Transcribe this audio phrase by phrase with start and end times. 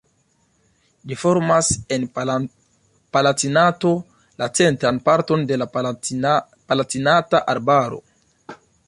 [1.09, 1.67] Ĝi formas
[1.97, 3.91] en Palatinato
[4.43, 8.03] la centran parton de la Palatinata Arbaro.